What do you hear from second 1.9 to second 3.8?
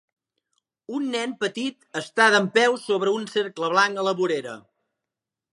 està dempeus sobre un cercle